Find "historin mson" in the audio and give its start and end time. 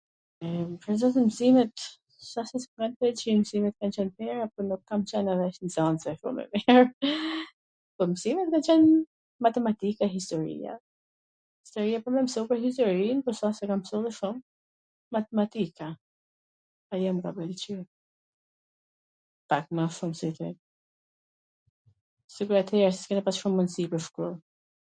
12.65-14.03